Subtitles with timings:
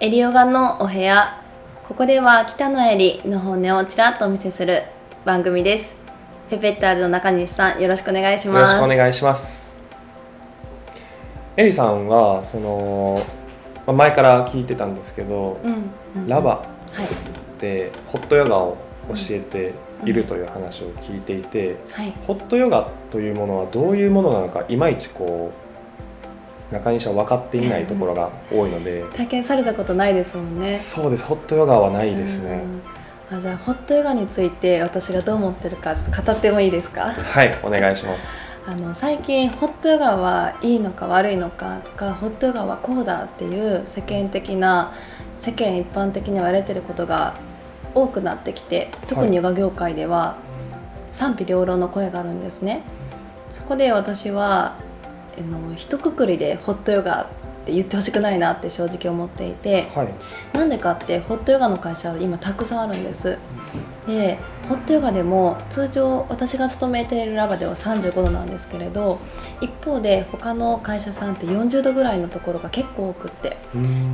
[0.00, 1.42] エリオガのお部屋。
[1.82, 4.84] ここでは北野エリの本音をちらっとお見せする
[5.24, 5.92] 番組です。
[6.48, 8.74] ペペッターズの中西さんよろしくお願いしよろます。
[8.74, 9.74] しくお願いします。
[11.56, 13.26] エリさんはその
[13.88, 16.64] まあ前から聞いてたんですけど、うん、うん、ラバは
[17.02, 17.60] い。
[17.60, 18.76] でホットヨガを
[19.08, 19.74] 教えて
[20.04, 22.14] いるという話を聞いていて、はい。
[22.24, 25.67] ホットヨガというものはどういうものなのかいまいちこう
[26.70, 30.76] 中西は分かっていないところが多いので、体験されたことないですもんね。
[30.76, 31.24] そうです。
[31.24, 32.62] ホットヨガはないですね。
[33.30, 33.38] うん。
[33.38, 37.12] あじゃあホットヨガについて私がどう思ってるかちょっと語ってもいいですか？
[37.12, 38.28] はいお願いします。
[38.66, 44.92] あの最近ホットヨガはいいのか悪いのかとかホットヨガはこうだっていう世間的な
[45.38, 47.34] 世間一般的に言われてることが
[47.94, 50.36] 多くなってきて特にヨガ業界では
[51.12, 52.82] 賛否両論の声があるんですね。
[53.50, 54.76] そこで私は
[55.38, 57.26] あの一括りでホットヨガっ
[57.66, 60.08] て言ってほしくないなって正直思っていてはい。
[60.54, 63.38] なんでかってホットヨガの会社は今たくさんあるんです。
[64.06, 69.18] でホットヨガでも通常私が勤めているラバでは35度なんですけれど
[69.60, 73.58] 一方で他の会社さんって40度ぐらいのところが結構多くって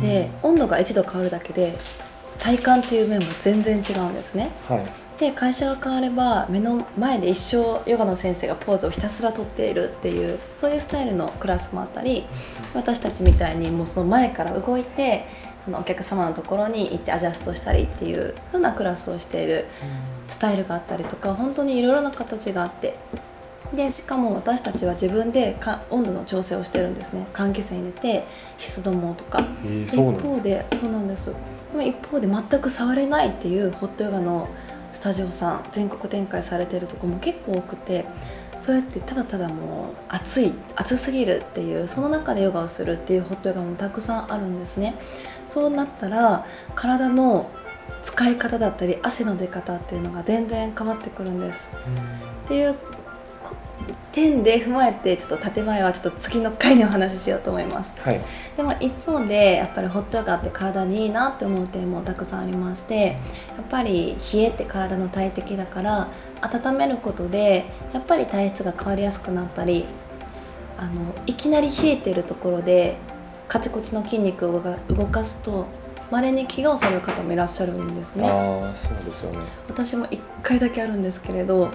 [0.00, 1.76] で温度が1度変わるだけで
[2.38, 4.50] 体感っていう面も全然違うんですね。
[4.66, 12.24] はいで会社が変われば目の前で一生ヨガの先生がポーズをひたすらとっているっていうそういうスタイルのクラスもあったり
[12.74, 15.26] 私たちみたいにもうその前から動いて
[15.66, 19.66] あのお客様のところに行ってアジャストしたりっていう風なクラスをしている
[20.28, 22.96] スタイルがあったりとか本当にいろいろな形があって。
[23.72, 27.26] でしかも私たちは自分でか温度の調整をしてるんですね。
[27.32, 28.26] 換気扇入れて
[28.58, 29.42] 湿度もとか。
[29.64, 31.26] えー、一方ででそうなんです。
[31.26, 31.32] で
[31.74, 34.46] も一方で全く触れないっていうホットヨガの
[34.92, 38.04] スタジオさん全国展開されてるとこも結構多くて
[38.58, 44.94] それってただただもう暑い暑すぎるっていうその中でヨガをするっていうホットヨガもたくさんあるんですね。
[45.48, 47.50] そうなったら体の
[48.02, 51.68] 使い方だったり汗の出方っていうのが全然変わってくるんです。
[52.44, 52.78] っていうこ
[54.12, 57.92] 点で踏まえてちょっと建前はちょっと次の回にお話ししようと思います。
[58.02, 58.20] はい。
[58.56, 63.16] でも一方でやっぱりホットヨガって体にいいなって思う点もたくさんありましてやっ
[63.70, 66.08] ぱり冷えって体の大敵だから
[66.42, 67.64] 温めることで
[67.94, 69.86] やっぱり体質が変わりやすくなったり
[70.76, 72.96] あのいきなり冷えてるところで
[73.48, 75.66] カチコチの筋肉を動かすと
[76.10, 78.28] 稀に怪我をされる方もいらっしゃるんですね。
[78.28, 79.38] ああそうですよね。
[79.66, 81.70] 私も1回だけあるんですけれど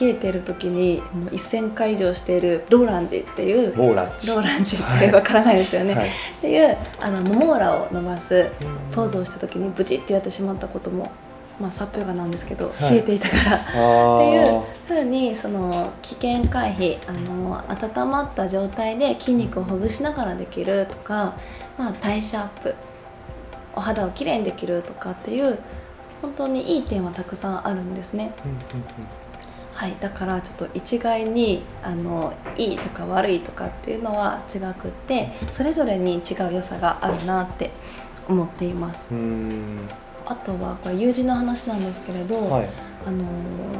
[0.00, 6.08] 冷えてる時にもう1000回以上しているローランジっていうローランチローランジってわからないですよね、はい。
[6.08, 6.10] っ
[6.40, 8.50] ていうあのもも裏を伸ばす
[8.94, 11.12] ポーズをした時にブチってやってしまったことも、
[11.60, 12.94] まあ、サップヨガなんですけど、はい。
[12.94, 13.52] 冷えていたから。
[13.54, 21.36] あっていうーふうにその危険回避あの温まった状態で筋肉をほぐしながらできるとか、
[21.78, 22.74] まあ、代謝アップ
[23.74, 25.58] お肌をきれいにできるとかっていう
[26.20, 28.32] 本当にいい点はたくさんあるんですね。
[28.44, 28.58] うんうん
[29.82, 37.72] はい、だからちょっと一概にあのいいとか悪いとかっていうのは違くってそれぞれに違う良さがあるなって
[38.28, 39.08] 思っています。
[39.10, 39.88] うんうん。
[40.24, 42.70] あとはこれ友人の話なんですけれど、はい。
[43.04, 43.24] あの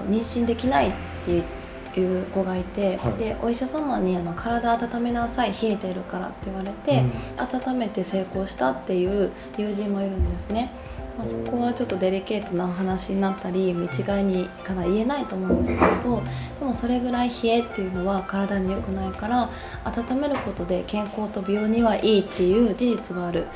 [0.07, 0.93] 妊娠できないっ
[1.25, 3.13] ていう子がいて、はい。
[3.13, 7.05] でお医者様にあの「体温めなさい冷えてるから」って言われて、
[7.37, 10.73] 温めて成功したっていう友人もいるんですね、
[11.19, 16.23] まあ、そこはちょっとデリケートなお話になったり一概にかなり言えないと思うんですけれど
[16.59, 19.51] でもそれぐらい冷えっていうのは体に良くないから
[19.85, 23.47] 温めることで健康と美容にはいいっていう事実はある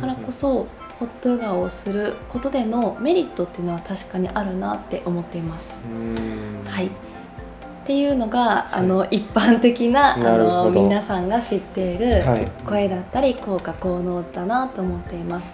[0.00, 0.66] からこそ
[0.98, 5.80] ホットヨガをすることでのメリットっていうのは確かにあるなって思っています。
[5.84, 6.64] うん。
[6.64, 6.86] はい。
[6.86, 6.90] っ
[7.84, 12.48] ていうのがあの一般的なあの皆さんが知っているはい。
[12.64, 15.50] 声だったり効果効能だなと思っています。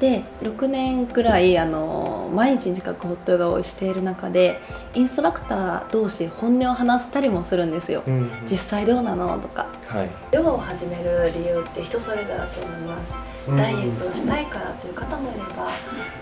[0.00, 4.58] で6年くらいあの毎日近くホットヨガをしている中で
[4.94, 8.02] インストラクター同士本音を話したりもするんですよ。
[8.06, 8.30] うんうん。
[8.50, 9.66] 実際どうなのとか。
[9.86, 10.10] はい。
[10.32, 13.14] ヨガを始める理由って人それぞれだと思います。
[13.56, 15.72] ダイエットをしたいからという方もいれば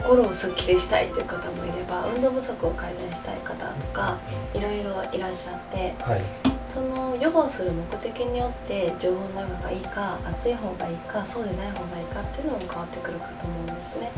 [0.06, 4.18] ゴロをすっきりしたいという方もいれば運動不足を改善したい方とか
[4.54, 14.10] いろいろいらっしゃってはいそのヨガをする目的によって常温のがいいか暑い方がいいかそうでない方がいいかっていうのも変わってくるかと思うんですね。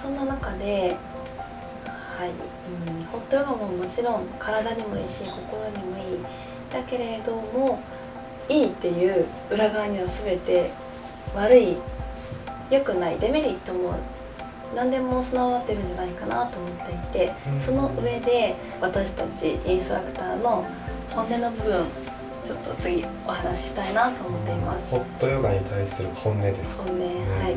[0.00, 0.96] そんな中で
[1.88, 6.18] はい、うん、ホットヨガももちろん体にもいいし心にもいい
[6.70, 7.80] だけれども
[8.48, 10.70] いいっていう裏側には全て
[11.34, 11.76] 悪い
[12.70, 13.94] 良くないデメリットも
[14.74, 17.60] 何でも備わってるんじゃないかなと思っていてうん。
[17.60, 20.64] その上で私たちインストラクターの
[21.10, 21.86] 本音の部分
[22.44, 24.86] ちょっと次お話ししたいなと思っています。
[24.90, 26.84] ホットヨガに対する本音ですか？
[26.84, 27.08] 本音、は
[27.48, 27.54] い。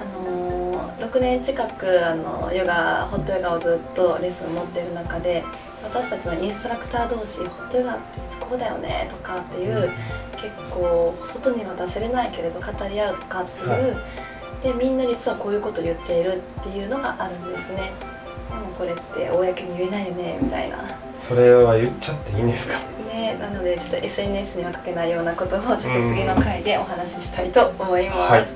[0.00, 0.66] あのー
[0.96, 5.44] 6年近くあのヨガホットヨガをずっとレッスン持ってる中で
[5.84, 8.02] 私たちのインストラクター同士ホットヨガって
[8.40, 9.90] こうだよねとかっていう、
[10.32, 13.80] 結構外には出せれないけれど語り合うとかっていう、はい
[14.62, 17.92] でみんな実はこういうこと言っているっていうのがあるんですね。
[18.48, 20.78] でもこれって公に言えないよねみたいな。
[21.18, 22.78] それは言っちゃっていいんですか？
[23.06, 28.46] ねなのでちょっと SNS には書けないようなことをちょっと次の回でお話ししたいと思います、はい。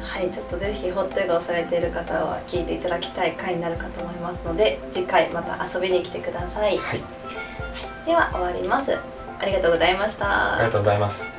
[0.00, 6.78] はい、ちょっとぜひホットヨガをされている方は聞いていただきたい回になるかと思いますので次回また遊びに来てください。
[6.78, 7.02] はい。
[8.06, 8.96] では終わります。
[9.40, 10.54] ありがとうございました。
[10.54, 11.30] ありがとうございます